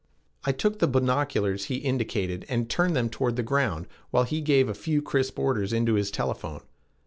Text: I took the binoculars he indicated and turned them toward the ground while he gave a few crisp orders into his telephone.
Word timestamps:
I 0.45 0.51
took 0.51 0.79
the 0.79 0.87
binoculars 0.87 1.65
he 1.65 1.75
indicated 1.75 2.43
and 2.49 2.67
turned 2.67 2.95
them 2.95 3.07
toward 3.07 3.35
the 3.35 3.43
ground 3.43 3.85
while 4.09 4.23
he 4.23 4.41
gave 4.41 4.67
a 4.67 4.73
few 4.73 4.99
crisp 4.99 5.37
orders 5.37 5.71
into 5.71 5.93
his 5.93 6.09
telephone. 6.09 6.61